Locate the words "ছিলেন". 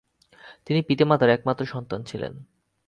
2.03-2.33